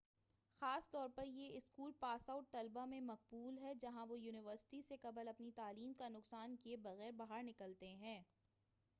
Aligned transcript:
خاص 0.61 0.89
طور 0.91 1.09
پر 1.15 1.25
یہ 1.25 1.57
اسکول 1.57 1.91
پاس 1.99 2.29
آؤٹ 2.29 2.45
طلبہ 2.51 2.85
میں 2.85 3.01
مقبول 3.01 3.57
ہے 3.57 3.73
جہاں 3.81 4.05
وہ 4.05 4.19
یونیورسٹی 4.19 4.81
سے 4.81 4.97
قبل 5.01 5.27
اپنی 5.27 5.51
تعلیم 5.55 5.93
کا 5.93 6.07
نقصان 6.09 6.55
کیے 6.63 6.77
بغیرباہر 6.79 7.43
نکلتے 7.43 7.93
ہیں 7.95 8.21